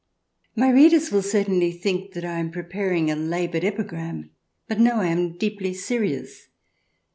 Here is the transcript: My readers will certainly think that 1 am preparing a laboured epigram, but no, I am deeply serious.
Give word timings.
My 0.55 0.71
readers 0.71 1.11
will 1.11 1.21
certainly 1.21 1.71
think 1.71 2.13
that 2.13 2.23
1 2.23 2.33
am 2.33 2.49
preparing 2.49 3.11
a 3.11 3.15
laboured 3.15 3.63
epigram, 3.63 4.31
but 4.67 4.79
no, 4.79 4.95
I 4.95 5.05
am 5.09 5.37
deeply 5.37 5.75
serious. 5.75 6.47